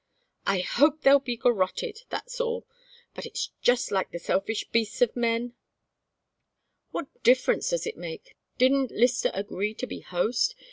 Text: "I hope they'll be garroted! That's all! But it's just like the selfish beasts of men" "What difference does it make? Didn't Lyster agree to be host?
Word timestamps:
"I 0.47 0.61
hope 0.61 1.03
they'll 1.03 1.19
be 1.19 1.37
garroted! 1.37 2.05
That's 2.09 2.41
all! 2.41 2.65
But 3.13 3.27
it's 3.27 3.51
just 3.61 3.91
like 3.91 4.09
the 4.09 4.17
selfish 4.17 4.67
beasts 4.71 4.99
of 5.03 5.15
men" 5.15 5.53
"What 6.91 7.21
difference 7.21 7.69
does 7.69 7.85
it 7.85 7.97
make? 7.97 8.35
Didn't 8.57 8.89
Lyster 8.89 9.29
agree 9.31 9.75
to 9.75 9.85
be 9.85 9.99
host? 9.99 10.55